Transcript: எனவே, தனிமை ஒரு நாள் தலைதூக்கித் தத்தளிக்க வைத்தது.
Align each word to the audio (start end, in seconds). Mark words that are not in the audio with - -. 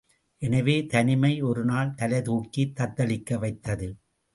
எனவே, 0.41 0.85
தனிமை 0.85 1.41
ஒரு 1.41 1.65
நாள் 1.65 1.93
தலைதூக்கித் 1.97 2.75
தத்தளிக்க 2.75 3.37
வைத்தது. 3.37 3.89